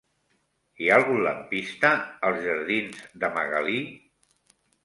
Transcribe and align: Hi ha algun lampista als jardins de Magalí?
Hi 0.85 0.89
ha 0.89 0.95
algun 1.01 1.19
lampista 1.27 1.93
als 2.31 2.41
jardins 2.47 3.07
de 3.25 3.33
Magalí? 3.39 3.81